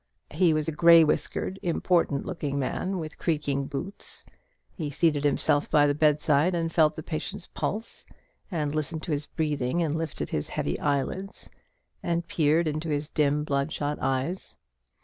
He 0.31 0.51
was 0.51 0.67
a 0.67 0.71
grey 0.71 1.03
whiskered 1.03 1.59
important 1.61 2.25
looking 2.25 2.57
man, 2.57 2.97
with 2.97 3.19
creaking 3.19 3.67
boots; 3.67 4.25
he 4.75 4.89
seated 4.89 5.23
himself 5.23 5.69
by 5.69 5.85
the 5.85 5.93
bedside, 5.93 6.55
and 6.55 6.73
felt 6.73 6.95
the 6.95 7.03
patient's 7.03 7.45
pulse, 7.53 8.03
and 8.49 8.73
listened 8.73 9.03
to 9.03 9.11
his 9.11 9.27
breathing, 9.27 9.83
and 9.83 9.95
lifted 9.95 10.29
his 10.29 10.49
heavy 10.49 10.79
eyelids, 10.79 11.51
and 12.01 12.27
peered 12.27 12.67
into 12.67 12.89
his 12.89 13.11
dim 13.11 13.43
blood 13.43 13.71
shot 13.71 13.99
eyes. 14.01 14.55